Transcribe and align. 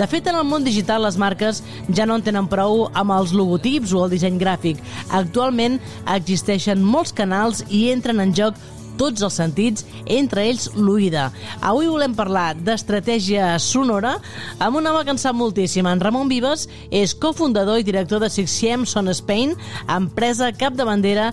De 0.00 0.06
fet, 0.08 0.24
en 0.30 0.38
el 0.40 0.46
món 0.48 0.64
digital 0.64 1.02
les 1.04 1.18
marques 1.20 1.58
ja 1.92 2.06
no 2.08 2.14
en 2.16 2.22
tenen 2.24 2.46
prou 2.48 2.86
amb 2.96 3.12
els 3.12 3.34
logotips 3.36 3.90
o 3.92 4.06
el 4.06 4.14
disseny 4.14 4.38
gràfic. 4.40 4.78
Actualment 5.18 5.76
existeixen 6.14 6.80
molts 6.94 7.12
canals 7.18 7.60
i 7.68 7.82
entren 7.92 8.24
en 8.24 8.32
joc 8.38 8.56
tots 9.02 9.24
els 9.26 9.36
sentits, 9.40 9.86
entre 10.06 10.46
ells 10.46 10.68
l'oïda. 10.78 11.30
Avui 11.60 11.88
volem 11.90 12.14
parlar 12.14 12.52
d'estratègia 12.54 13.56
sonora 13.62 14.14
amb 14.62 14.78
un 14.78 14.86
home 14.86 15.02
que 15.02 15.14
en 15.14 15.18
sap 15.18 15.34
moltíssim. 15.34 15.88
En 15.90 16.00
Ramon 16.02 16.30
Vives 16.30 16.68
és 16.94 17.16
cofundador 17.18 17.80
i 17.80 17.86
director 17.86 18.22
de 18.22 18.30
Sixiem 18.30 18.86
Son 18.86 19.10
Spain, 19.10 19.56
empresa 19.90 20.52
capdavantera 20.54 21.32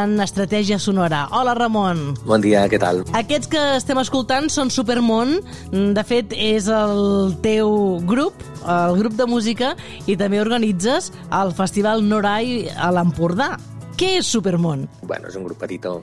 en 0.00 0.16
estratègia 0.24 0.78
sonora. 0.80 1.26
Hola, 1.36 1.54
Ramon. 1.58 2.14
Bon 2.24 2.40
dia, 2.40 2.64
què 2.72 2.80
tal? 2.80 3.02
Aquests 3.18 3.50
que 3.52 3.64
estem 3.76 4.00
escoltant 4.00 4.48
són 4.52 4.72
Supermont. 4.72 5.36
De 5.70 6.04
fet, 6.06 6.32
és 6.32 6.70
el 6.72 7.34
teu 7.44 8.00
grup, 8.08 8.40
el 8.64 8.96
grup 9.02 9.18
de 9.18 9.28
música, 9.28 9.74
i 10.08 10.16
també 10.16 10.40
organitzes 10.40 11.10
el 11.36 11.52
Festival 11.58 12.06
Norai 12.06 12.70
a 12.72 12.88
l'Empordà. 12.94 13.52
Què 14.00 14.14
és 14.22 14.28
Supermont? 14.32 14.86
Bueno, 15.04 15.28
és 15.28 15.36
un 15.36 15.44
grup 15.44 15.60
petitó 15.60 15.98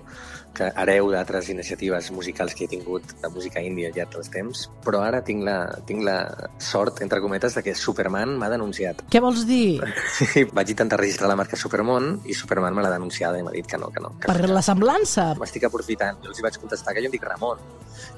que 0.57 0.70
hereu 0.81 1.11
d'altres 1.13 1.52
iniciatives 1.53 2.09
musicals 2.16 2.55
que 2.57 2.66
he 2.66 2.71
tingut 2.71 3.13
de 3.21 3.29
música 3.34 3.61
índia 3.63 3.91
ja 3.95 4.07
dels 4.09 4.31
temps, 4.34 4.66
però 4.85 5.03
ara 5.05 5.21
tinc 5.25 5.45
la, 5.45 5.57
tinc 5.88 6.03
la 6.05 6.17
sort, 6.57 7.02
entre 7.05 7.21
cometes, 7.21 7.55
de 7.57 7.63
que 7.66 7.75
Superman 7.77 8.35
m'ha 8.41 8.49
denunciat. 8.53 9.05
Què 9.13 9.21
vols 9.23 9.45
dir? 9.49 9.80
Sí, 10.27 10.43
vaig 10.53 10.71
intentar 10.73 10.97
registrar 10.99 11.30
la 11.30 11.35
marca 11.39 11.57
Supermon 11.59 12.07
i 12.27 12.35
Superman 12.35 12.75
me 12.75 12.83
l'ha 12.83 12.91
denunciada 12.91 13.38
i 13.39 13.43
m'ha 13.45 13.53
dit 13.53 13.67
que 13.70 13.77
no, 13.80 13.89
que 13.93 14.02
no. 14.03 14.11
Que 14.21 14.30
per 14.30 14.41
no. 14.41 14.55
la 14.57 14.63
semblança? 14.66 15.30
M'estic 15.39 15.67
aprofitant. 15.70 16.20
Jo 16.23 16.33
els 16.33 16.41
vaig 16.43 16.58
contestar 16.61 16.95
que 16.95 17.03
jo 17.03 17.09
em 17.09 17.13
dic 17.13 17.25
Ramon. 17.27 17.61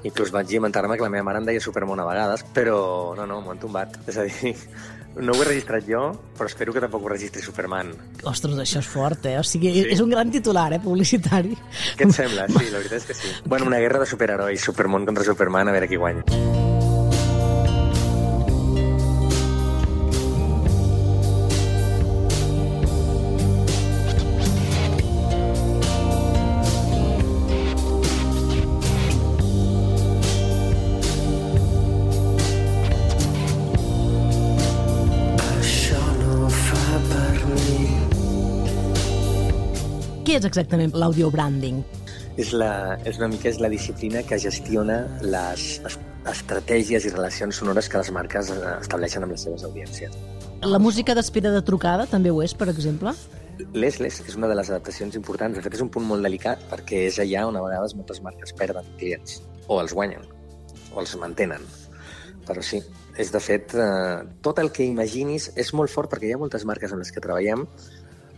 Inclús 0.08 0.32
vaig 0.34 0.52
inventar-me 0.56 0.96
que 0.96 1.04
la 1.04 1.12
meva 1.12 1.26
mare 1.28 1.42
em 1.42 1.48
deia 1.50 1.62
Supermon 1.62 2.00
a 2.00 2.08
vegades, 2.08 2.44
però 2.56 2.80
no, 3.18 3.28
no, 3.28 3.40
m'ho 3.44 3.54
han 3.54 3.62
tombat. 3.62 4.00
És 4.10 4.18
a 4.20 4.26
dir, 4.26 4.54
no 5.16 5.32
ho 5.32 5.42
he 5.42 5.48
registrat 5.48 5.86
jo, 5.88 6.04
però 6.38 6.48
espero 6.50 6.74
que 6.74 6.82
tampoc 6.84 7.04
ho 7.04 7.12
registri 7.12 7.42
Superman. 7.42 7.92
Ostres, 8.30 8.58
això 8.62 8.82
és 8.82 8.90
fort, 8.90 9.26
eh? 9.30 9.38
O 9.40 9.44
sigui, 9.46 9.72
sí. 9.74 9.88
és 9.96 10.04
un 10.04 10.12
gran 10.14 10.30
titular, 10.30 10.68
eh, 10.76 10.80
publicitari. 10.82 11.56
Què 11.98 12.08
et 12.08 12.16
sembla? 12.16 12.46
Sí, 12.52 12.70
la 12.70 12.78
veritat 12.78 13.00
és 13.02 13.10
que 13.10 13.18
sí. 13.18 13.34
Bueno, 13.44 13.66
una 13.70 13.82
guerra 13.82 14.04
de 14.04 14.10
superherois, 14.10 14.70
Supermon 14.70 15.06
contra 15.08 15.26
Superman, 15.26 15.68
a 15.68 15.76
veure 15.76 15.90
qui 15.90 16.00
guanya. 16.00 16.49
És 40.40 40.48
exactament 40.48 40.94
l'audio 40.96 41.30
branding? 41.32 41.82
És, 42.40 42.54
la, 42.56 42.96
és 43.08 43.20
una 43.20 43.28
mica 43.32 43.50
és 43.50 43.60
la 43.60 43.68
disciplina 43.72 44.22
que 44.26 44.38
gestiona 44.40 45.02
les 45.20 45.80
estratègies 46.30 47.06
i 47.06 47.12
relacions 47.12 47.60
sonores 47.60 47.88
que 47.88 48.00
les 48.00 48.10
marques 48.14 48.52
eh, 48.54 48.60
estableixen 48.80 49.24
amb 49.26 49.34
les 49.34 49.44
seves 49.46 49.64
audiències. 49.68 50.16
La 50.64 50.80
música 50.80 51.16
d'espera 51.16 51.52
de 51.52 51.62
trucada 51.64 52.06
també 52.08 52.32
ho 52.32 52.40
és, 52.44 52.54
per 52.56 52.68
exemple? 52.72 53.14
L'és, 53.76 54.00
l'és, 54.00 54.20
és 54.24 54.36
una 54.36 54.48
de 54.48 54.56
les 54.56 54.72
adaptacions 54.72 55.16
importants. 55.16 55.56
De 55.56 55.64
fet, 55.64 55.76
és 55.76 55.84
un 55.84 55.92
punt 55.92 56.06
molt 56.08 56.24
delicat 56.24 56.62
perquè 56.72 57.04
és 57.08 57.20
allà 57.20 57.46
on 57.48 57.56
a 57.56 57.64
vegades 57.64 57.96
moltes 57.96 58.20
marques 58.24 58.52
perden 58.56 58.88
clients, 59.00 59.40
o 59.68 59.80
els 59.80 59.96
guanyen, 59.96 60.24
o 60.92 61.00
els 61.04 61.16
mantenen. 61.20 61.64
Però 62.48 62.64
sí, 62.64 62.80
és 63.20 63.32
de 63.32 63.40
fet, 63.44 63.74
eh, 63.76 64.20
tot 64.44 64.60
el 64.60 64.72
que 64.72 64.88
imaginis 64.88 65.50
és 65.60 65.72
molt 65.76 65.92
fort 65.92 66.12
perquè 66.12 66.30
hi 66.30 66.36
ha 66.36 66.40
moltes 66.40 66.64
marques 66.68 66.92
amb 66.92 67.04
les 67.04 67.12
que 67.12 67.24
treballem 67.24 67.66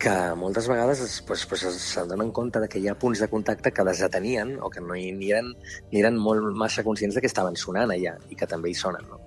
que 0.03 0.13
moltes 0.35 0.67
vegades 0.67 1.01
es, 1.01 1.21
pues, 1.23 1.45
pues, 1.47 1.63
s'adonen 1.63 2.33
compte 2.35 2.61
de 2.61 2.69
que 2.69 2.81
hi 2.83 2.89
ha 2.91 2.99
punts 2.99 3.23
de 3.23 3.29
contacte 3.31 3.71
que 3.71 3.85
desatenien 3.87 4.57
o 4.61 4.71
que 4.71 4.83
no 4.83 4.97
hi, 4.99 5.13
ni, 5.15 5.31
eren, 5.31 5.53
ni 5.93 6.03
eren 6.03 6.19
molt 6.19 6.57
massa 6.59 6.83
conscients 6.83 7.15
de 7.15 7.23
que 7.23 7.31
estaven 7.31 7.55
sonant 7.57 7.95
allà 7.95 8.17
i 8.29 8.39
que 8.39 8.49
també 8.51 8.73
hi 8.73 8.75
sonen. 8.79 9.07
No? 9.09 9.21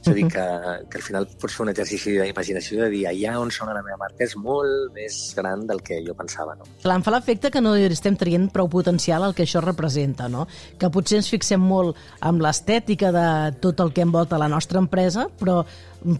És 0.00 0.08
a 0.08 0.14
dir, 0.16 0.24
que, 0.32 0.44
que 0.88 0.98
al 0.98 1.04
final 1.04 1.26
pots 1.40 1.56
fer 1.56 1.64
un 1.66 1.72
exercici 1.72 2.14
d'imaginació 2.16 2.84
de 2.84 2.88
dir 2.92 3.02
allà 3.10 3.34
on 3.40 3.50
sona 3.52 3.74
la 3.76 3.82
meva 3.84 3.98
marca 4.00 4.24
és 4.24 4.36
molt 4.38 4.94
més 4.94 5.18
gran 5.36 5.66
del 5.68 5.82
que 5.84 6.00
jo 6.06 6.14
pensava. 6.16 6.54
No? 6.56 6.68
Clar, 6.84 6.96
em 7.00 7.04
fa 7.04 7.12
l'efecte 7.14 7.50
que 7.52 7.62
no 7.64 7.74
estem 7.76 8.16
traient 8.20 8.48
prou 8.54 8.70
potencial 8.72 9.26
al 9.26 9.36
que 9.36 9.44
això 9.44 9.62
representa, 9.64 10.30
no? 10.32 10.46
Que 10.80 10.92
potser 10.94 11.20
ens 11.20 11.30
fixem 11.32 11.60
molt 11.60 11.98
amb 12.24 12.40
l'estètica 12.44 13.12
de 13.12 13.28
tot 13.60 13.82
el 13.84 13.92
que 13.96 14.06
envolta 14.06 14.40
la 14.40 14.48
nostra 14.48 14.80
empresa, 14.80 15.28
però 15.40 15.60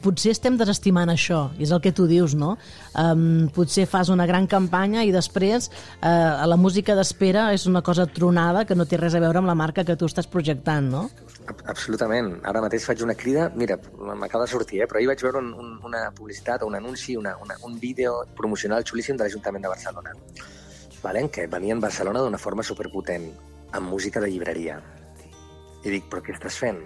potser 0.02 0.34
estem 0.34 0.56
desestimant 0.60 1.10
això, 1.12 1.48
i 1.58 1.64
és 1.66 1.72
el 1.74 1.80
que 1.84 1.92
tu 1.96 2.06
dius, 2.10 2.34
no? 2.38 2.56
Um, 2.98 3.48
potser 3.54 3.86
fas 3.90 4.10
una 4.12 4.26
gran 4.28 4.46
campanya 4.50 5.04
i 5.06 5.12
després 5.14 5.70
uh, 5.70 6.46
la 6.46 6.58
música 6.60 6.96
d'espera 6.98 7.50
és 7.56 7.66
una 7.70 7.82
cosa 7.86 8.06
tronada 8.06 8.66
que 8.68 8.76
no 8.76 8.86
té 8.86 9.00
res 9.00 9.16
a 9.16 9.22
veure 9.22 9.40
amb 9.40 9.50
la 9.50 9.56
marca 9.58 9.84
que 9.84 9.96
tu 9.96 10.08
estàs 10.10 10.28
projectant, 10.30 10.90
no? 10.92 11.06
Absolutament. 11.64 12.34
Ara 12.46 12.62
mateix 12.62 12.84
faig 12.86 13.02
una 13.02 13.16
crida, 13.18 13.48
mira, 13.56 13.78
m'acaba 13.98 14.44
de 14.44 14.52
sortir, 14.52 14.82
eh? 14.84 14.88
però 14.90 15.00
ahir 15.00 15.10
vaig 15.10 15.24
veure 15.24 15.40
un, 15.40 15.50
un, 15.56 15.74
una 15.88 16.06
publicitat 16.16 16.62
un 16.66 16.76
anunci, 16.78 17.16
una, 17.16 17.36
una, 17.42 17.56
un 17.66 17.78
vídeo 17.80 18.20
promocional 18.36 18.84
xulíssim 18.86 19.16
de 19.16 19.26
l'Ajuntament 19.26 19.64
de 19.64 19.72
Barcelona, 19.72 20.14
vale? 21.02 21.26
que 21.32 21.46
venia 21.50 21.74
en 21.74 21.82
Barcelona 21.82 22.22
d'una 22.22 22.38
forma 22.38 22.66
superpotent, 22.66 23.30
amb 23.72 23.88
música 23.88 24.20
de 24.20 24.30
llibreria. 24.30 24.80
I 25.80 25.92
dic, 25.94 26.10
però 26.12 26.22
què 26.22 26.36
estàs 26.36 26.58
fent? 26.60 26.82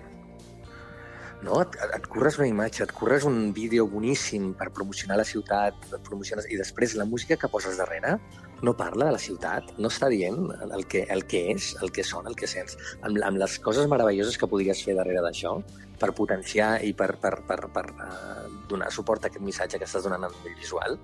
No? 1.45 1.61
Et, 1.63 1.77
et 1.97 2.09
curres 2.11 2.39
una 2.41 2.49
imatge, 2.51 2.83
et 2.85 2.93
curres 2.97 3.27
un 3.29 3.53
vídeo 3.57 3.87
boníssim 3.91 4.53
per 4.59 4.71
promocionar 4.75 5.19
la 5.21 5.27
ciutat, 5.29 5.77
promociones, 6.09 6.49
i 6.51 6.59
després 6.61 6.97
la 6.99 7.07
música 7.09 7.39
que 7.41 7.51
poses 7.53 7.79
darrere 7.81 8.17
no 8.65 8.75
parla 8.77 9.11
de 9.11 9.17
la 9.19 9.21
ciutat, 9.21 9.75
no 9.79 9.91
està 9.93 10.09
dient 10.13 10.39
el 10.65 10.87
que, 10.91 11.05
el 11.13 11.27
que 11.29 11.45
és, 11.53 11.75
el 11.85 11.93
que 11.93 12.05
són, 12.07 12.27
el 12.31 12.37
que 12.39 12.49
sents, 12.51 12.79
amb, 13.03 13.21
amb 13.29 13.41
les 13.43 13.59
coses 13.63 13.89
meravelloses 13.91 14.39
que 14.41 14.49
podries 14.51 14.81
fer 14.87 14.97
darrere 14.97 15.23
d'això 15.25 15.59
per 16.01 16.15
potenciar 16.17 16.79
i 16.83 16.95
per, 16.97 17.13
per, 17.23 17.37
per, 17.49 17.61
per 17.75 17.85
uh, 17.93 18.49
donar 18.71 18.91
suport 18.95 19.25
a 19.27 19.31
aquest 19.31 19.45
missatge 19.45 19.79
que 19.79 19.89
estàs 19.89 20.07
donant 20.09 20.25
nivell 20.27 20.57
visual, 20.59 20.99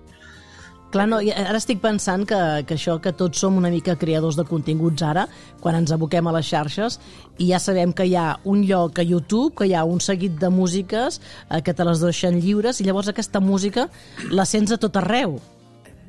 Clar, 0.91 1.07
no, 1.07 1.21
ara 1.23 1.55
estic 1.55 1.79
pensant 1.79 2.25
que, 2.27 2.39
que 2.67 2.75
això 2.75 2.97
que 3.03 3.13
tots 3.15 3.39
som 3.39 3.55
una 3.61 3.71
mica 3.71 3.95
creadors 3.99 4.35
de 4.35 4.43
continguts 4.49 5.05
ara, 5.07 5.29
quan 5.63 5.79
ens 5.79 5.93
aboquem 5.95 6.27
a 6.27 6.33
les 6.35 6.49
xarxes, 6.49 6.99
i 7.39 7.53
ja 7.53 7.61
sabem 7.63 7.93
que 7.95 8.09
hi 8.09 8.17
ha 8.19 8.41
un 8.51 8.65
lloc 8.67 8.99
a 8.99 9.07
YouTube, 9.07 9.55
que 9.61 9.69
hi 9.71 9.77
ha 9.79 9.85
un 9.87 10.03
seguit 10.03 10.35
de 10.43 10.51
músiques 10.51 11.21
eh, 11.21 11.63
que 11.63 11.75
te 11.75 11.87
les 11.87 12.03
deixen 12.03 12.41
lliures, 12.43 12.81
i 12.83 12.89
llavors 12.89 13.13
aquesta 13.13 13.39
música 13.39 13.87
la 14.35 14.49
sents 14.49 14.75
a 14.75 14.81
tot 14.83 14.99
arreu 14.99 15.39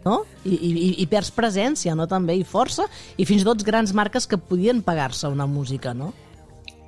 no? 0.06 0.24
I, 0.50 0.56
i, 0.56 0.72
i 1.04 1.08
perds 1.10 1.30
presència, 1.36 1.94
no? 1.94 2.08
també, 2.10 2.34
i 2.40 2.46
força, 2.48 2.88
i 3.22 3.28
fins 3.30 3.44
i 3.44 3.48
tot 3.48 3.62
grans 3.66 3.94
marques 3.94 4.26
que 4.26 4.40
podien 4.42 4.82
pagar-se 4.82 5.30
una 5.30 5.46
música, 5.46 5.94
no? 5.94 6.12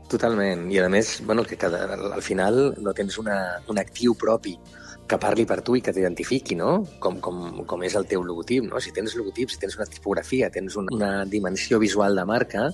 Totalment, 0.09 0.65
i 0.73 0.81
a 0.81 0.89
més, 0.89 1.19
bueno, 1.25 1.45
que 1.45 1.57
cada, 1.61 1.85
al 1.93 2.25
final 2.25 2.73
no 2.81 2.93
tens 2.97 3.17
una, 3.21 3.37
un 3.69 3.77
actiu 3.81 4.17
propi 4.17 4.57
que 5.08 5.19
parli 5.19 5.46
per 5.46 5.59
tu 5.66 5.75
i 5.75 5.81
que 5.84 5.91
t'identifiqui, 5.94 6.56
no? 6.56 6.84
Com, 7.03 7.19
com, 7.24 7.64
com 7.68 7.84
és 7.84 7.96
el 8.00 8.08
teu 8.09 8.24
logotip, 8.24 8.66
no? 8.69 8.80
Si 8.81 8.94
tens 8.96 9.16
logotip, 9.19 9.52
si 9.52 9.59
tens 9.59 9.75
una 9.78 9.88
tipografia, 9.90 10.50
tens 10.53 10.78
una, 10.80 10.94
una 10.96 11.12
dimensió 11.30 11.80
visual 11.81 12.16
de 12.16 12.25
marca, 12.25 12.69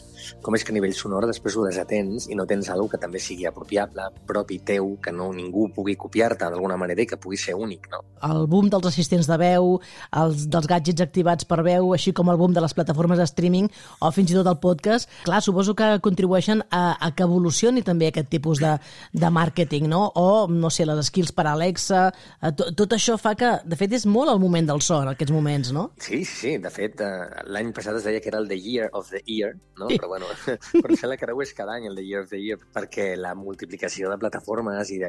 com 0.45 0.55
és 0.55 0.65
que 0.65 0.73
a 0.73 0.77
nivell 0.77 0.93
sonor 0.95 1.27
després 1.29 1.57
ho 1.57 1.65
desatens 1.65 2.29
i 2.29 2.37
no 2.37 2.45
tens 2.49 2.69
alguna 2.69 2.93
que 2.93 3.01
també 3.01 3.21
sigui 3.21 3.47
apropiable, 3.49 4.05
propi 4.29 4.59
teu, 4.65 4.93
que 5.03 5.13
no 5.15 5.31
ningú 5.35 5.67
pugui 5.75 5.97
copiar-te 5.99 6.45
d'alguna 6.45 6.77
manera 6.79 7.03
i 7.03 7.07
que 7.09 7.19
pugui 7.21 7.37
ser 7.37 7.57
únic, 7.57 7.89
no? 7.91 8.03
El 8.25 8.45
boom 8.51 8.69
dels 8.71 8.87
assistents 8.89 9.27
de 9.29 9.37
veu, 9.39 9.77
els, 10.21 10.45
dels 10.51 10.69
gadgets 10.69 11.03
activats 11.05 11.47
per 11.49 11.61
veu, 11.65 11.93
així 11.95 12.13
com 12.15 12.29
el 12.31 12.39
boom 12.39 12.53
de 12.55 12.63
les 12.63 12.75
plataformes 12.77 13.19
de 13.19 13.27
streaming 13.29 13.69
o 13.99 14.11
fins 14.15 14.33
i 14.33 14.37
tot 14.37 14.47
el 14.49 14.59
podcast, 14.61 15.09
clar, 15.25 15.41
suposo 15.45 15.75
que 15.77 15.91
contribueixen 16.05 16.63
a, 16.69 16.83
a 16.99 17.11
que 17.15 17.25
evolucioni 17.25 17.83
també 17.85 18.09
aquest 18.09 18.29
tipus 18.31 18.61
de, 18.63 18.75
de 19.13 19.33
màrqueting, 19.33 19.89
no? 19.89 20.05
O, 20.15 20.47
no 20.49 20.71
sé, 20.73 20.85
les 20.87 21.09
skills 21.09 21.33
per 21.35 21.47
Alexa, 21.49 22.09
Eh, 22.41 22.51
tot, 22.55 22.73
tot 22.77 22.93
això 22.95 23.17
fa 23.19 23.33
que, 23.39 23.49
de 23.65 23.77
fet, 23.79 23.91
és 23.97 24.05
molt 24.09 24.31
el 24.31 24.39
moment 24.41 24.67
del 24.69 24.81
so 24.85 25.01
en 25.03 25.09
aquests 25.11 25.33
moments, 25.35 25.71
no? 25.75 25.83
Sí, 26.01 26.23
sí, 26.27 26.57
de 26.61 26.71
fet, 26.73 27.01
uh, 27.05 27.43
l'any 27.51 27.71
passat 27.75 27.95
es 27.99 28.05
deia 28.07 28.21
que 28.23 28.29
era 28.31 28.39
el 28.41 28.47
The 28.51 28.59
Year 28.59 28.89
of 28.97 29.09
the 29.11 29.21
Year, 29.25 29.51
no? 29.79 29.87
Sí. 29.89 29.97
Però, 29.97 30.07
bueno, 30.13 30.25
però 30.83 30.91
sembla 30.95 31.17
que 31.19 31.25
ara 31.27 31.35
ho 31.35 31.41
és 31.45 31.53
cada 31.57 31.71
any 31.77 31.85
el 31.89 31.95
The 31.99 32.05
Year 32.05 32.21
of 32.23 32.29
the 32.33 32.41
Year, 32.41 32.59
perquè 32.75 33.05
la 33.19 33.33
multiplicació 33.37 34.11
de 34.11 34.17
plataformes 34.21 34.91
i 34.93 34.99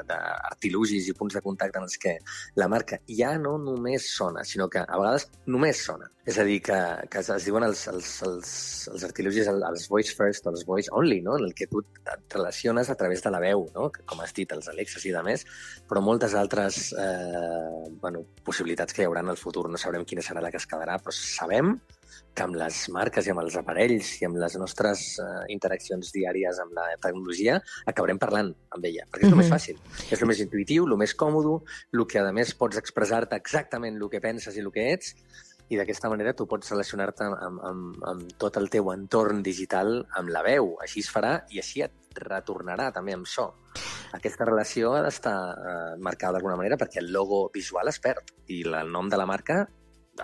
d'artilugis 0.00 1.08
i 1.08 1.16
punts 1.16 1.34
de 1.38 1.44
contacte 1.44 1.78
en 1.80 1.86
els 1.88 1.98
que 2.02 2.12
la 2.60 2.68
marca 2.72 2.96
ja 3.08 3.38
no 3.38 3.56
només 3.62 4.02
sona, 4.16 4.44
sinó 4.44 4.68
que 4.72 4.80
a 4.84 4.96
vegades 4.98 5.30
només 5.46 5.76
sona. 5.84 6.06
És 6.26 6.40
a 6.42 6.44
dir, 6.44 6.56
que, 6.66 6.76
que 7.06 7.20
es 7.22 7.44
diuen 7.46 7.62
els, 7.62 7.84
els, 7.86 8.08
els, 8.26 8.48
els 8.90 9.04
artilugis, 9.06 9.46
els 9.46 9.84
voice 9.92 10.14
first 10.18 10.48
o 10.48 10.50
els 10.50 10.64
voice 10.66 10.90
only, 10.90 11.20
no? 11.22 11.36
en 11.38 11.44
el 11.46 11.52
que 11.54 11.68
tu 11.70 11.84
et 11.84 12.34
relaciones 12.34 12.90
a 12.90 12.96
través 12.98 13.22
de 13.22 13.30
la 13.30 13.38
veu, 13.44 13.62
no? 13.76 13.92
com 14.10 14.24
has 14.24 14.34
dit, 14.34 14.50
els 14.50 14.66
Alexas 14.72 15.06
i 15.06 15.14
de 15.14 15.22
més, 15.22 15.46
però 15.86 16.02
moltes 16.06 16.34
altres 16.38 16.92
eh, 16.94 17.90
bueno, 18.00 18.22
possibilitats 18.46 18.94
que 18.94 19.02
hi 19.02 19.08
haurà 19.08 19.24
en 19.24 19.34
el 19.34 19.40
futur. 19.40 19.66
No 19.70 19.80
sabrem 19.80 20.06
quina 20.08 20.24
serà 20.24 20.42
la 20.44 20.52
que 20.54 20.60
es 20.62 20.68
quedarà, 20.70 20.98
però 21.02 21.14
sabem 21.16 21.74
que 22.36 22.44
amb 22.44 22.56
les 22.60 22.82
marques 22.92 23.26
i 23.26 23.32
amb 23.32 23.42
els 23.42 23.56
aparells 23.58 24.12
i 24.20 24.26
amb 24.28 24.36
les 24.40 24.56
nostres 24.60 25.04
uh, 25.22 25.42
interaccions 25.52 26.12
diàries 26.12 26.60
amb 26.60 26.74
la 26.76 26.84
tecnologia 27.00 27.56
acabarem 27.88 28.20
parlant 28.20 28.50
amb 28.76 28.88
ella, 28.88 29.06
perquè 29.08 29.24
és 29.24 29.32
el 29.32 29.34
mm 29.34 29.40
-hmm. 29.40 29.50
més 29.50 29.52
fàcil. 29.54 29.76
És 30.12 30.22
el 30.22 30.28
més 30.28 30.40
intuïtiu, 30.44 30.84
el 30.84 30.96
més 31.00 31.14
còmode, 31.14 31.64
el 31.92 32.06
que, 32.06 32.20
a 32.20 32.32
més, 32.32 32.54
pots 32.54 32.76
expressar-te 32.76 33.36
exactament 33.36 33.96
el 33.96 34.10
que 34.10 34.20
penses 34.20 34.56
i 34.56 34.60
el 34.60 34.70
que 34.70 34.92
ets, 34.92 35.14
i 35.68 35.76
d'aquesta 35.76 36.08
manera 36.08 36.32
tu 36.32 36.46
pots 36.46 36.70
relacionar-te 36.70 37.24
amb, 37.24 37.60
amb, 37.70 37.96
amb 38.04 38.32
tot 38.38 38.56
el 38.56 38.68
teu 38.70 38.92
entorn 38.92 39.42
digital 39.42 40.06
amb 40.18 40.28
la 40.28 40.42
veu. 40.42 40.76
Així 40.82 41.00
es 41.00 41.10
farà 41.10 41.40
i 41.50 41.58
així 41.58 41.82
et 41.82 41.92
retornarà 42.14 42.92
també 42.92 43.12
amb 43.12 43.26
so. 43.26 43.52
Aquesta 44.14 44.46
relació 44.46 44.92
ha 44.94 45.02
d'estar 45.02 45.36
eh, 45.56 45.96
marcada 45.98 46.36
d'alguna 46.36 46.56
manera 46.60 46.78
perquè 46.78 47.02
el 47.02 47.10
logo 47.12 47.48
visual 47.54 47.90
es 47.90 47.98
perd 48.00 48.30
i 48.52 48.62
el 48.68 48.92
nom 48.92 49.10
de 49.10 49.18
la 49.18 49.26
marca 49.26 49.64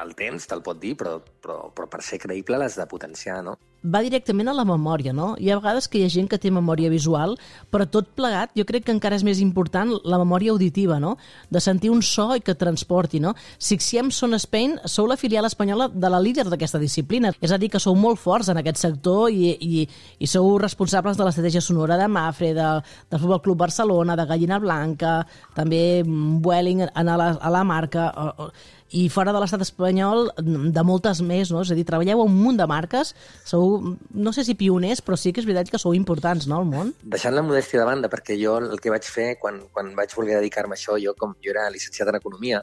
el 0.01 0.15
temps 0.17 0.47
te'l 0.49 0.63
pot 0.65 0.79
dir, 0.81 0.95
però, 0.97 1.19
però, 1.43 1.59
però 1.75 1.89
per 1.91 2.01
ser 2.05 2.19
creïble 2.23 2.59
l'has 2.59 2.79
de 2.81 2.87
potenciar, 2.89 3.43
no? 3.45 3.59
Va 3.83 3.99
directament 4.05 4.47
a 4.47 4.55
la 4.55 4.63
memòria, 4.63 5.11
no? 5.11 5.33
Hi 5.43 5.51
ha 5.51 5.57
vegades 5.59 5.89
que 5.91 5.99
hi 5.99 6.05
ha 6.07 6.11
gent 6.13 6.29
que 6.31 6.39
té 6.39 6.53
memòria 6.55 6.91
visual, 6.91 7.35
però 7.75 7.83
tot 7.91 8.13
plegat 8.15 8.53
jo 8.55 8.63
crec 8.69 8.85
que 8.87 8.95
encara 8.95 9.17
és 9.19 9.25
més 9.27 9.41
important 9.43 9.91
la 10.07 10.21
memòria 10.21 10.53
auditiva, 10.55 11.01
no? 11.03 11.17
De 11.51 11.59
sentir 11.61 11.91
un 11.91 12.03
so 12.07 12.29
i 12.39 12.45
que 12.47 12.55
transporti, 12.55 13.19
no? 13.19 13.35
Sixiem 13.59 14.13
Son 14.15 14.39
Spain 14.39 14.77
sou 14.87 15.09
la 15.11 15.17
filial 15.19 15.49
espanyola 15.49 15.89
de 15.91 16.11
la 16.15 16.21
líder 16.23 16.47
d'aquesta 16.47 16.79
disciplina, 16.79 17.33
és 17.43 17.51
a 17.51 17.59
dir, 17.59 17.73
que 17.73 17.83
sou 17.83 17.99
molt 17.99 18.23
forts 18.23 18.53
en 18.53 18.61
aquest 18.63 18.79
sector 18.85 19.33
i, 19.35 19.51
i, 19.51 19.87
i 20.23 20.31
sou 20.31 20.55
responsables 20.63 21.19
de 21.19 21.27
l'estratègia 21.27 21.65
sonora 21.65 21.99
de 21.99 22.07
Mafre, 22.07 22.53
de, 22.55 22.69
del 23.11 23.23
Futbol 23.25 23.43
Club 23.43 23.65
Barcelona, 23.65 24.15
de 24.15 24.29
Gallina 24.31 24.61
Blanca, 24.63 25.17
també 25.57 26.05
Welling 26.07 26.87
a 26.87 27.03
la, 27.03 27.33
a 27.35 27.51
la 27.51 27.65
marca... 27.67 28.13
O, 28.15 28.47
o, 28.47 28.53
i 28.93 29.09
fora 29.13 29.33
de 29.33 29.41
l'estat 29.41 29.65
espanyol 29.65 30.31
de 30.39 30.85
moltes 30.87 31.23
més, 31.25 31.51
no? 31.53 31.63
És 31.65 31.73
a 31.73 31.77
dir, 31.79 31.85
treballeu 31.89 32.23
un 32.25 32.35
munt 32.37 32.61
de 32.61 32.67
marques, 32.69 33.15
sou, 33.49 33.95
no 34.13 34.33
sé 34.37 34.45
si 34.47 34.57
pioners, 34.59 35.03
però 35.05 35.17
sí 35.19 35.33
que 35.33 35.43
és 35.43 35.49
veritat 35.49 35.73
que 35.73 35.81
sou 35.81 35.97
importants, 35.97 36.49
no, 36.51 36.61
al 36.61 36.69
món? 36.69 36.93
Deixant 37.03 37.35
la 37.37 37.45
modèstia 37.47 37.81
de 37.81 37.89
banda, 37.89 38.13
perquè 38.13 38.37
jo 38.41 38.59
el 38.61 38.81
que 38.83 38.93
vaig 38.93 39.09
fer 39.09 39.31
quan, 39.41 39.63
quan 39.73 39.95
vaig 39.99 40.13
voler 40.17 40.39
dedicar-me 40.39 40.77
a 40.77 40.81
això, 40.81 40.99
jo 41.01 41.17
com 41.19 41.35
jo 41.43 41.55
era 41.55 41.69
llicenciat 41.73 42.13
en 42.13 42.21
Economia, 42.21 42.63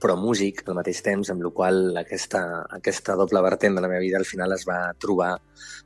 però 0.00 0.16
músic 0.16 0.64
al 0.66 0.78
mateix 0.78 1.02
temps, 1.04 1.30
amb 1.32 1.44
la 1.44 1.52
qual 1.54 2.00
aquesta, 2.00 2.42
aquesta 2.80 3.16
doble 3.20 3.42
vertent 3.44 3.76
de 3.76 3.84
la 3.84 3.90
meva 3.92 4.00
vida 4.00 4.18
al 4.18 4.28
final 4.28 4.56
es 4.56 4.66
va 4.68 4.80
trobar 4.98 5.34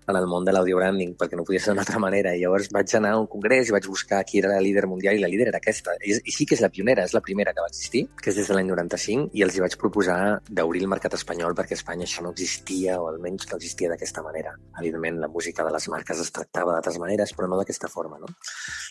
en 0.07 0.17
el 0.17 0.27
món 0.29 0.45
de 0.45 0.53
l'audiobranding, 0.53 1.15
perquè 1.19 1.37
no 1.39 1.45
podia 1.49 1.61
ser 1.63 1.73
d'una 1.73 1.83
altra 1.85 2.01
manera. 2.03 2.35
I 2.35 2.43
llavors 2.43 2.69
vaig 2.73 2.93
anar 2.99 3.15
a 3.15 3.21
un 3.23 3.29
congrés 3.31 3.69
i 3.69 3.75
vaig 3.75 3.87
buscar 3.89 4.21
qui 4.29 4.41
era 4.41 4.51
la 4.53 4.61
líder 4.61 4.85
mundial 4.87 5.17
i 5.17 5.23
la 5.23 5.31
líder 5.33 5.49
era 5.51 5.61
aquesta. 5.63 5.95
I, 6.05 6.19
I 6.21 6.35
sí 6.35 6.47
que 6.47 6.57
és 6.59 6.63
la 6.65 6.71
pionera, 6.73 7.07
és 7.09 7.15
la 7.17 7.23
primera 7.25 7.55
que 7.57 7.65
va 7.65 7.71
existir, 7.71 8.05
que 8.21 8.31
és 8.31 8.39
des 8.39 8.51
de 8.51 8.57
l'any 8.57 8.69
95, 8.69 9.31
i 9.33 9.45
els 9.47 9.57
hi 9.57 9.65
vaig 9.65 9.77
proposar 9.81 10.19
d'obrir 10.51 10.85
el 10.85 10.93
mercat 10.93 11.17
espanyol 11.17 11.57
perquè 11.57 11.77
a 11.77 11.81
Espanya 11.81 12.07
això 12.09 12.25
no 12.25 12.35
existia, 12.35 12.99
o 13.01 13.09
almenys 13.09 13.49
no 13.51 13.59
existia 13.59 13.91
d'aquesta 13.93 14.23
manera. 14.27 14.55
Evidentment, 14.79 15.23
la 15.25 15.31
música 15.33 15.65
de 15.65 15.73
les 15.75 15.89
marques 15.93 16.21
es 16.21 16.33
tractava 16.35 16.77
d'altres 16.77 17.01
maneres, 17.01 17.33
però 17.37 17.49
no 17.49 17.59
d'aquesta 17.61 17.89
forma. 17.89 18.21
No? 18.21 18.31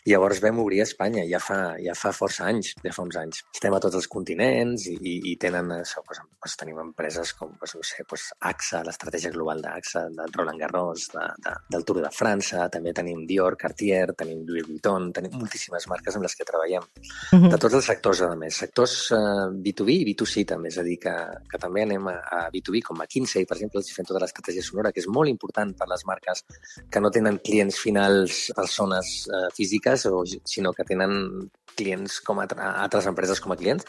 I 0.03 0.15
llavors 0.15 0.41
vam 0.43 0.59
obrir 0.65 0.81
a 0.81 0.87
Espanya, 0.89 1.27
ja 1.29 1.39
fa, 1.39 1.77
ja 1.81 1.95
fa 1.97 2.13
força 2.15 2.49
anys, 2.49 2.73
ja 2.83 2.93
fa 2.95 3.05
uns 3.05 3.19
anys. 3.21 3.43
Estem 3.53 3.77
a 3.77 3.81
tots 3.83 4.01
els 4.01 4.09
continents 4.09 4.87
i, 4.89 4.97
i, 4.97 5.12
i 5.30 5.36
tenen 5.39 5.71
això, 5.75 6.01
doncs, 6.07 6.21
doncs 6.42 6.56
tenim 6.60 6.80
empreses 6.83 7.33
com, 7.38 7.51
doncs, 7.60 7.75
no 7.77 7.86
sé, 7.88 8.06
doncs 8.10 8.25
AXA, 8.50 8.83
l'estratègia 8.88 9.31
global 9.33 9.62
d'AXA, 9.63 10.06
del 10.18 10.33
Roland 10.36 10.62
Garros, 10.63 11.07
de, 11.13 11.25
de, 11.45 11.54
del 11.75 11.86
Tour 11.88 12.01
de 12.04 12.12
França, 12.13 12.68
també 12.74 12.94
tenim 12.95 13.24
Dior, 13.30 13.57
Cartier, 13.60 14.06
tenim 14.19 14.44
Louis 14.48 14.65
Vuitton, 14.68 15.10
tenim 15.15 15.38
moltíssimes 15.39 15.88
marques 15.92 16.18
amb 16.18 16.27
les 16.27 16.36
que 16.36 16.48
treballem. 16.50 16.83
Uh 16.83 17.39
-huh. 17.39 17.51
De 17.51 17.57
tots 17.57 17.80
els 17.80 17.86
sectors, 17.86 18.21
a 18.21 18.36
més. 18.36 18.56
Sectors 18.56 19.12
uh, 19.12 19.50
B2B 19.63 19.89
i 20.01 20.06
B2C 20.10 20.45
també, 20.45 20.68
és 20.69 20.77
a 20.77 20.83
dir, 20.83 20.98
que, 21.00 21.16
que 21.51 21.57
també 21.57 21.83
anem 21.83 22.07
a, 22.07 22.18
a 22.38 22.50
B2B, 22.51 22.81
com 22.83 23.01
a 23.01 23.07
15, 23.07 23.45
per 23.45 23.57
exemple, 23.57 23.80
els 23.80 23.92
fem 23.92 24.06
tota 24.06 24.19
l'estratègia 24.19 24.63
sonora, 24.63 24.92
que 24.92 25.00
és 25.00 25.07
molt 25.07 25.30
important 25.30 25.74
per 25.75 25.88
les 25.88 26.06
marques 26.06 26.44
que 26.89 27.00
no 27.00 27.09
tenen 27.12 27.39
clients 27.39 27.77
finals, 27.77 28.51
persones 28.56 29.27
uh, 29.27 29.50
físiques, 29.54 30.06
o, 30.06 30.24
sinó 30.45 30.74
que 30.74 30.83
tenen 30.83 31.50
clients 31.77 32.19
com 32.25 32.41
a 32.41 32.47
altres 32.71 33.07
empreses 33.09 33.41
com 33.43 33.53
a 33.53 33.59
clients, 33.59 33.87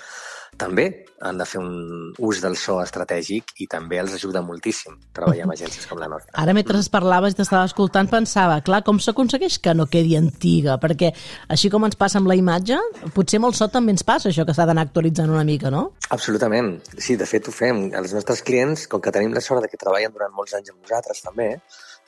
també 0.58 0.86
han 1.24 1.38
de 1.38 1.46
fer 1.48 1.60
un 1.60 2.12
ús 2.22 2.40
del 2.42 2.56
so 2.58 2.76
estratègic 2.82 3.54
i 3.64 3.66
també 3.70 3.98
els 4.00 4.14
ajuda 4.16 4.42
moltíssim 4.44 4.96
treballar 5.16 5.46
amb 5.46 5.54
agències 5.56 5.86
com 5.90 6.00
la 6.00 6.08
nostra. 6.10 6.32
Ara, 6.40 6.54
mentre 6.56 6.78
es 6.78 6.90
parlaves 6.92 7.34
i 7.34 7.38
t'estava 7.40 7.66
escoltant, 7.68 8.10
pensava, 8.10 8.60
clar, 8.66 8.82
com 8.86 9.00
s'aconsegueix 9.02 9.58
que 9.62 9.74
no 9.74 9.88
quedi 9.90 10.16
antiga? 10.18 10.78
Perquè 10.82 11.10
així 11.54 11.70
com 11.72 11.86
ens 11.88 11.98
passa 12.00 12.20
amb 12.20 12.30
la 12.30 12.38
imatge, 12.38 12.78
potser 13.16 13.40
amb 13.40 13.50
el 13.50 13.58
so 13.58 13.68
també 13.72 13.94
ens 13.94 14.06
passa 14.06 14.30
això 14.30 14.46
que 14.46 14.54
s'ha 14.56 14.68
d'anar 14.70 14.86
actualitzant 14.88 15.32
una 15.32 15.46
mica, 15.46 15.72
no? 15.74 15.88
Absolutament. 16.14 16.76
Sí, 16.98 17.18
de 17.20 17.28
fet 17.28 17.48
ho 17.48 17.54
fem. 17.54 17.88
Els 17.94 18.14
nostres 18.16 18.44
clients, 18.46 18.86
com 18.90 19.02
que 19.02 19.12
tenim 19.14 19.34
la 19.34 19.42
sort 19.44 19.64
de 19.64 19.72
que 19.72 19.80
treballen 19.80 20.14
durant 20.14 20.34
molts 20.34 20.54
anys 20.56 20.74
amb 20.74 20.82
nosaltres 20.82 21.24
també, 21.24 21.54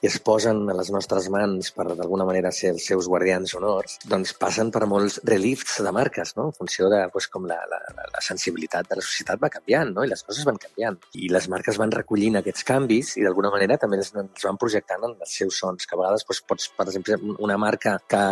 i 0.02 0.08
es 0.10 0.18
posen 0.20 0.64
a 0.68 0.74
les 0.76 0.90
nostres 0.92 1.28
mans 1.32 1.70
per 1.76 1.86
d'alguna 1.88 2.26
manera 2.28 2.52
ser 2.52 2.72
els 2.74 2.84
seus 2.90 3.08
guardians 3.08 3.54
honors, 3.58 3.96
doncs 4.10 4.34
passen 4.40 4.70
per 4.74 4.84
molts 4.90 5.18
relifts 5.24 5.78
de 5.86 5.92
marques, 5.94 6.34
no? 6.36 6.48
en 6.50 6.56
funció 6.58 6.90
de 6.92 7.00
doncs, 7.12 7.28
com 7.32 7.46
la, 7.48 7.56
la, 7.70 7.80
la 8.12 8.24
sensibilitat 8.24 8.90
de 8.90 9.00
la 9.00 9.06
societat 9.06 9.40
va 9.42 9.52
canviant 9.52 9.94
no? 9.96 10.04
i 10.04 10.12
les 10.12 10.22
coses 10.26 10.44
van 10.48 10.60
canviant. 10.60 11.00
I 11.16 11.30
les 11.32 11.48
marques 11.52 11.80
van 11.80 11.94
recollint 11.94 12.40
aquests 12.42 12.66
canvis 12.68 13.16
i 13.16 13.24
d'alguna 13.24 13.52
manera 13.54 13.80
també 13.80 14.00
els 14.02 14.12
van 14.12 14.60
projectant 14.60 15.08
en 15.08 15.16
els 15.16 15.38
seus 15.40 15.62
sons, 15.64 15.88
que 15.88 15.96
a 15.96 16.02
vegades 16.02 16.26
doncs, 16.28 16.44
pots, 16.50 16.70
per 16.76 16.88
exemple, 16.88 17.18
una 17.48 17.56
marca 17.60 17.96
que 18.06 18.24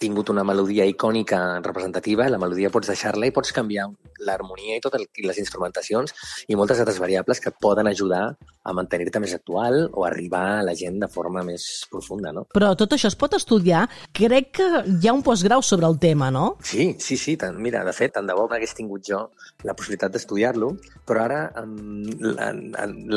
tingut 0.00 0.30
una 0.32 0.44
melodia 0.44 0.86
icònica 0.88 1.60
representativa, 1.64 2.28
la 2.30 2.40
melodia 2.40 2.70
pots 2.72 2.90
deixar-la 2.92 3.28
i 3.28 3.34
pots 3.34 3.52
canviar 3.56 3.88
l'harmonia 4.22 4.76
i 4.78 4.82
totes 4.82 5.04
les 5.24 5.38
instrumentacions 5.42 6.14
i 6.48 6.56
moltes 6.58 6.80
altres 6.82 7.00
variables 7.02 7.40
que 7.42 7.50
et 7.50 7.58
poden 7.60 7.90
ajudar 7.90 8.24
a 8.62 8.74
mantenir-te 8.76 9.20
més 9.22 9.34
actual 9.34 9.88
o 9.90 10.06
arribar 10.06 10.44
a 10.60 10.62
la 10.66 10.74
gent 10.78 11.00
de 11.02 11.08
forma 11.10 11.42
més 11.46 11.66
profunda, 11.90 12.32
no? 12.32 12.46
Però 12.54 12.72
tot 12.78 12.94
això 12.94 13.10
es 13.10 13.18
pot 13.18 13.34
estudiar? 13.34 13.88
Crec 14.14 14.52
que 14.60 14.68
hi 14.86 15.10
ha 15.10 15.16
un 15.16 15.24
postgrau 15.26 15.64
sobre 15.66 15.90
el 15.90 15.98
tema, 15.98 16.30
no? 16.30 16.56
Sí, 16.62 16.92
sí, 17.02 17.18
sí. 17.18 17.36
Tant, 17.40 17.58
mira, 17.58 17.82
de 17.84 17.94
fet, 17.96 18.14
tant 18.14 18.28
de 18.28 18.36
bo 18.38 18.46
m'hagués 18.50 18.76
tingut 18.78 19.06
jo 19.08 19.24
la 19.66 19.74
possibilitat 19.74 20.14
d'estudiar-lo, 20.14 20.74
però 21.08 21.26
ara 21.26 21.42
la, 21.58 22.52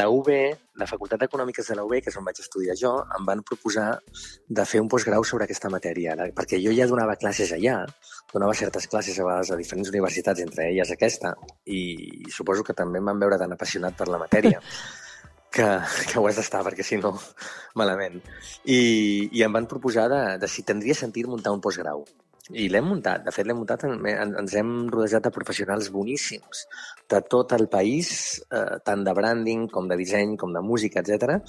la 0.01 0.09
UB 0.09 0.31
la 0.79 0.87
Facultat 0.89 1.21
d'Econòmiques 1.21 1.69
de 1.69 1.75
la 1.77 1.85
UB, 1.87 1.95
que 2.03 2.11
és 2.11 2.17
on 2.19 2.25
vaig 2.27 2.39
estudiar 2.41 2.75
jo, 2.79 2.91
em 3.17 3.27
van 3.27 3.43
proposar 3.47 3.87
de 4.59 4.65
fer 4.67 4.81
un 4.83 4.89
postgrau 4.91 5.23
sobre 5.23 5.47
aquesta 5.47 5.71
matèria, 5.71 6.15
perquè 6.35 6.59
jo 6.63 6.73
ja 6.75 6.87
donava 6.89 7.15
classes 7.21 7.53
allà, 7.55 7.77
donava 8.33 8.57
certes 8.59 8.89
classes 8.91 9.19
a 9.19 9.27
vegades 9.27 9.51
a 9.51 9.59
diferents 9.61 9.91
universitats, 9.93 10.43
entre 10.43 10.67
elles 10.71 10.91
aquesta, 10.91 11.35
i 11.65 12.27
suposo 12.33 12.67
que 12.67 12.75
també 12.75 12.99
em 12.99 13.11
van 13.13 13.23
veure 13.23 13.39
tan 13.39 13.55
apassionat 13.55 13.95
per 13.95 14.09
la 14.11 14.19
matèria 14.21 14.59
que, 15.55 15.69
que 16.11 16.19
ho 16.19 16.27
has 16.27 16.41
d'estar, 16.41 16.65
perquè 16.67 16.83
si 16.83 16.99
no, 16.99 17.13
malament. 17.79 18.19
I, 18.67 18.79
I 19.31 19.47
em 19.47 19.55
van 19.55 19.69
proposar 19.71 20.09
de, 20.11 20.21
de 20.41 20.51
si 20.51 20.67
tindria 20.67 20.97
sentit 20.97 21.31
muntar 21.31 21.55
un 21.55 21.63
postgrau. 21.63 22.03
I 22.53 22.67
l'hem 22.69 22.85
muntat. 22.85 23.23
De 23.25 23.31
fet, 23.33 23.47
l'hem 23.47 23.57
muntat, 23.57 23.83
ens 23.87 24.53
hem 24.59 24.73
rodejat 24.93 25.25
de 25.25 25.31
professionals 25.33 25.89
boníssims 25.93 26.65
de 27.09 27.21
tot 27.25 27.55
el 27.57 27.65
país, 27.67 28.11
eh, 28.53 28.77
tant 28.85 29.03
de 29.07 29.13
branding 29.17 29.65
com 29.71 29.87
de 29.89 29.97
disseny, 29.97 30.35
com 30.37 30.53
de 30.53 30.61
música, 30.61 31.01
etc. 31.01 31.39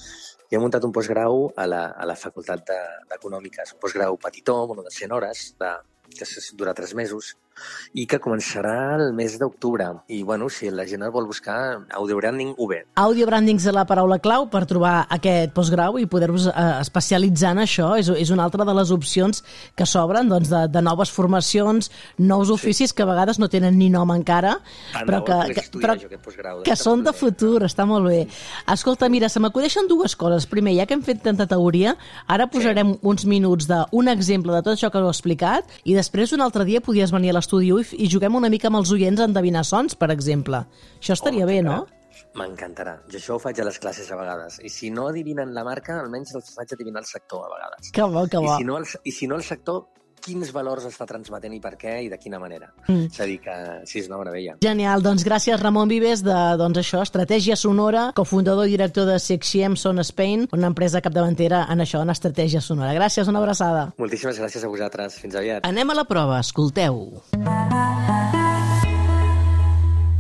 I 0.49 0.57
hem 0.57 0.65
muntat 0.65 0.85
un 0.88 0.95
postgrau 0.97 1.50
a 1.57 1.67
la, 1.69 1.83
a 1.93 2.07
la 2.09 2.17
Facultat 2.17 2.65
d'Econòmiques, 3.11 3.75
de, 3.75 3.76
un 3.76 3.83
postgrau 3.83 4.17
petitó, 4.17 4.67
bueno, 4.67 4.83
de 4.83 4.91
100 4.91 5.12
hores, 5.12 5.55
de, 5.61 5.75
que 6.17 6.25
dura 6.57 6.73
tres 6.73 6.95
mesos, 6.95 7.37
i 7.97 8.05
que 8.09 8.19
començarà 8.23 8.97
el 8.99 9.13
mes 9.17 9.39
d'octubre. 9.41 9.89
I, 10.13 10.23
bueno, 10.27 10.49
si 10.53 10.69
la 10.71 10.87
gent 10.89 11.05
el 11.07 11.13
vol 11.15 11.27
buscar, 11.29 11.87
Audio 11.97 12.17
Branding 12.19 12.55
UB. 12.57 12.75
Audio 13.01 13.27
Branding 13.29 13.61
és 13.61 13.69
la 13.73 13.87
paraula 13.89 14.19
clau 14.23 14.49
per 14.53 14.65
trobar 14.69 15.07
aquest 15.17 15.55
postgrau 15.57 15.97
i 16.01 16.07
poder-vos 16.11 16.49
eh, 16.51 16.67
especialitzar 16.83 17.55
en 17.57 17.63
això. 17.65 17.93
És, 18.01 18.11
és 18.13 18.33
una 18.35 18.45
altra 18.45 18.67
de 18.69 18.75
les 18.77 18.93
opcions 18.95 19.43
que 19.77 19.87
s'obren 19.89 20.29
doncs, 20.29 20.51
de, 20.53 20.67
de 20.73 20.83
noves 20.85 21.13
formacions, 21.13 21.91
nous 22.19 22.53
oficis 22.53 22.93
sí. 22.93 22.97
que 22.97 23.07
a 23.07 23.11
vegades 23.11 23.41
no 23.41 23.49
tenen 23.53 23.79
ni 23.79 23.89
nom 23.93 24.13
encara, 24.13 24.57
Tant 24.93 25.09
però 25.09 25.23
que, 25.25 25.39
que, 25.57 25.67
però, 25.79 25.97
postgrau, 26.25 26.63
que 26.67 26.77
són 26.79 27.05
de 27.07 27.15
futur, 27.17 27.65
està 27.67 27.87
molt 27.89 28.09
bé. 28.11 28.23
Escolta, 28.73 29.09
mira, 29.13 29.31
se 29.33 29.41
m'acudeixen 29.43 29.89
dues 29.89 30.17
coses. 30.19 30.49
Primer, 30.51 30.77
ja 30.77 30.87
que 30.87 30.97
hem 30.97 31.05
fet 31.07 31.23
tanta 31.25 31.49
teoria, 31.49 31.97
ara 32.29 32.49
posarem 32.53 32.95
sí. 32.95 33.01
uns 33.09 33.27
minuts 33.29 33.71
d'un 33.71 34.13
exemple 34.13 34.55
de 34.55 34.63
tot 34.63 34.75
això 34.77 34.93
que 34.93 35.01
heu 35.01 35.11
explicat 35.11 35.71
i 35.85 35.97
després 35.97 36.35
un 36.37 36.45
altre 36.45 36.67
dia 36.69 36.83
podies 36.85 37.13
venir 37.15 37.33
a 37.33 37.39
l'estudi 37.47 37.71
i, 37.71 38.05
i 38.05 38.11
juguem 38.11 38.35
una 38.35 38.50
mica 38.50 38.69
amb 38.71 38.81
els 38.81 38.91
oients 38.93 39.23
a 39.23 39.29
endevinar 39.31 39.65
sons, 39.65 39.95
per 39.95 40.11
exemple. 40.11 40.65
Això 40.99 41.15
estaria 41.15 41.47
oh, 41.47 41.49
bé, 41.49 41.61
no? 41.62 41.85
M'encantarà. 42.37 42.97
Jo 43.12 43.21
això 43.21 43.37
ho 43.37 43.41
faig 43.41 43.61
a 43.61 43.67
les 43.69 43.79
classes 43.79 44.11
a 44.11 44.19
vegades. 44.19 44.59
I 44.65 44.71
si 44.73 44.91
no 44.91 45.07
adivinen 45.11 45.55
la 45.55 45.65
marca, 45.65 46.00
almenys 46.00 46.35
els 46.37 46.50
faig 46.57 46.75
adivinar 46.75 47.05
el 47.05 47.09
sector 47.09 47.47
a 47.47 47.53
vegades. 47.53 47.93
Que 47.95 48.03
bo, 48.03 48.26
que 48.26 48.43
bo. 48.43 48.57
I 48.57 48.62
si 48.62 48.69
no 48.69 48.81
el, 48.81 48.88
i 49.05 49.15
si 49.15 49.29
no 49.31 49.38
el 49.38 49.47
sector, 49.47 49.85
quins 50.23 50.50
valors 50.54 50.87
està 50.88 51.06
transmetent 51.08 51.54
i 51.54 51.61
per 51.62 51.75
què 51.78 51.96
i 52.06 52.11
de 52.12 52.18
quina 52.18 52.40
manera. 52.42 52.73
Mm. 52.88 53.08
És 53.11 53.20
a 53.20 53.28
dir, 53.28 53.38
que 53.44 53.56
sí, 53.87 54.00
és 54.00 54.11
una 54.11 54.20
meravella. 54.20 54.56
Genial. 54.64 55.04
Doncs 55.04 55.25
gràcies, 55.26 55.61
Ramon 55.61 55.88
Vives, 55.90 56.25
de 56.26 56.38
doncs 56.61 56.82
això, 56.82 57.02
Estratègia 57.06 57.56
Sonora, 57.56 58.08
cofundador 58.16 58.66
i 58.66 58.75
director 58.75 59.06
de 59.08 59.18
Sexiem 59.23 59.76
Son 59.76 60.02
Spain, 60.02 60.49
una 60.56 60.70
empresa 60.73 61.00
capdavantera 61.04 61.64
en 61.73 61.85
això, 61.85 62.02
en 62.02 62.12
estratègia 62.12 62.61
sonora. 62.61 62.94
Gràcies, 62.96 63.28
una 63.28 63.40
abraçada. 63.42 63.90
Moltíssimes 64.00 64.40
gràcies 64.40 64.64
a 64.64 64.70
vosaltres. 64.73 65.18
Fins 65.23 65.37
aviat. 65.38 65.66
Anem 65.66 65.90
a 65.90 65.99
la 66.00 66.06
prova. 66.08 66.40
Escolteu. 66.40 67.23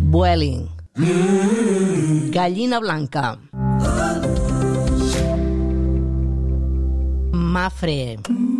Vueling. 0.00 0.66
Gallina 2.32 2.80
blanca. 2.80 3.36
Mafre. 7.32 8.16
Meet 8.28 8.55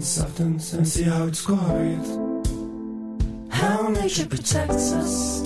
and 0.00 0.06
softens 0.06 0.72
and 0.72 0.88
see 0.88 1.02
how 1.02 1.26
it's 1.26 1.42
quiet. 1.42 2.06
How 3.50 3.88
nature 3.88 4.24
protects 4.24 4.92
us, 4.92 5.42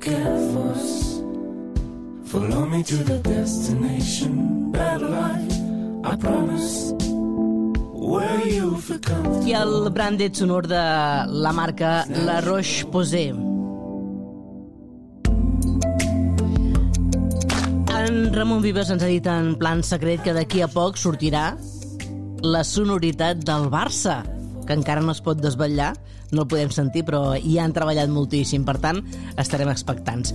care 0.00 0.38
for 0.52 0.72
us. 0.72 1.20
Follow 2.24 2.64
me 2.64 2.82
to 2.82 2.96
the 3.04 3.18
destination, 3.18 4.72
better 4.72 5.06
life, 5.06 5.52
I 6.02 6.16
promise. 6.16 6.94
I 9.44 9.52
el 9.52 9.90
branded 9.90 10.34
sonor 10.34 10.66
de 10.66 10.80
la 11.28 11.52
marca 11.52 12.06
La 12.24 12.40
Roche-Posay. 12.40 13.34
En 17.96 18.32
Ramon 18.32 18.62
Vives 18.62 18.90
ens 18.90 19.02
ha 19.02 19.06
dit 19.10 19.26
en 19.26 19.56
plan 19.60 19.82
secret 19.82 20.22
que 20.24 20.32
d'aquí 20.32 20.62
a 20.64 20.68
poc 20.72 20.96
sortirà 20.96 21.50
la 22.46 22.62
sonoritat 22.64 23.40
del 23.42 23.66
Barça, 23.72 24.20
que 24.66 24.74
encara 24.76 25.02
no 25.02 25.14
es 25.14 25.22
pot 25.22 25.40
desvetllar, 25.42 25.92
no 26.32 26.44
el 26.44 26.50
podem 26.50 26.72
sentir, 26.74 27.04
però 27.06 27.36
hi 27.38 27.58
han 27.62 27.74
treballat 27.74 28.10
moltíssim, 28.10 28.64
per 28.66 28.78
tant, 28.82 29.02
estarem 29.38 29.70
expectants. 29.72 30.34